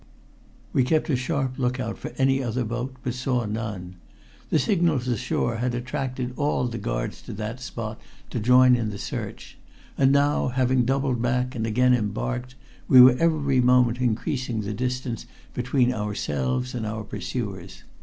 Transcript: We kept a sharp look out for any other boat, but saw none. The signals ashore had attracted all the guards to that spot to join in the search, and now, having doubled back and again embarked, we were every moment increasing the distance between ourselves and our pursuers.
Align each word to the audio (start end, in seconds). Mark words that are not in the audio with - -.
We 0.73 0.83
kept 0.83 1.11
a 1.11 1.15
sharp 1.15 1.59
look 1.59 1.79
out 1.79 1.95
for 1.95 2.09
any 2.17 2.41
other 2.41 2.63
boat, 2.63 2.95
but 3.03 3.13
saw 3.13 3.45
none. 3.45 3.97
The 4.49 4.57
signals 4.57 5.07
ashore 5.07 5.57
had 5.57 5.75
attracted 5.75 6.33
all 6.37 6.65
the 6.67 6.79
guards 6.79 7.21
to 7.21 7.33
that 7.33 7.59
spot 7.59 8.01
to 8.31 8.39
join 8.39 8.75
in 8.75 8.89
the 8.89 8.97
search, 8.97 9.59
and 9.99 10.11
now, 10.11 10.47
having 10.47 10.85
doubled 10.85 11.21
back 11.21 11.53
and 11.53 11.67
again 11.67 11.93
embarked, 11.93 12.55
we 12.87 12.99
were 12.99 13.15
every 13.19 13.61
moment 13.61 14.01
increasing 14.01 14.61
the 14.61 14.73
distance 14.73 15.27
between 15.53 15.93
ourselves 15.93 16.73
and 16.73 16.87
our 16.87 17.03
pursuers. 17.03 17.83